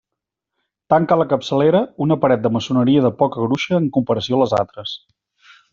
Tanca 0.93 1.17
la 1.19 1.27
capçalera 1.33 1.81
una 2.07 2.17
paret 2.25 2.43
de 2.47 2.53
maçoneria 2.57 3.05
de 3.07 3.15
poca 3.23 3.47
gruixa 3.47 3.79
en 3.83 3.87
comparació 3.99 4.39
a 4.41 4.45
les 4.45 4.61
altres. 4.63 4.99